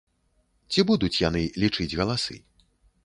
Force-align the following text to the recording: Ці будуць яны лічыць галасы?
Ці 0.71 0.85
будуць 0.91 1.13
яны 1.27 1.43
лічыць 1.65 1.91
галасы? 2.01 2.41